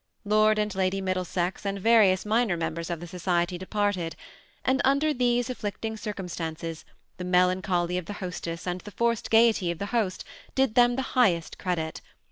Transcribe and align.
Lord 0.25 0.57
and 0.57 0.73
Lady 0.73 0.99
Mid 0.99 1.13
dlesex 1.15 1.63
and 1.63 1.79
various 1.79 2.25
minor 2.25 2.57
members 2.57 2.89
of 2.89 2.99
the 2.99 3.05
society 3.05 3.59
departed; 3.59 4.15
and 4.65 4.81
under 4.83 5.13
these 5.13 5.47
afflicting 5.47 5.95
circumstances, 5.95 6.85
the 7.17 7.23
melancholy 7.23 7.99
of 7.99 8.05
the. 8.07 8.13
hostess 8.13 8.65
and 8.65 8.81
the 8.81 8.89
forced 8.89 9.29
gayety 9.29 9.69
of 9.69 9.77
the 9.77 9.85
host 9.93 10.23
did 10.55 10.73
them 10.73 10.95
the 10.95 11.03
highest 11.13 11.59
credit. 11.59 12.01